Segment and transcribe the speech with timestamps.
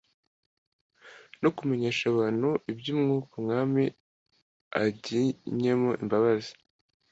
[1.41, 3.83] no kumenyesha abantu iby'umwaka Umwami
[4.83, 6.51] aginyemo imbabazi.»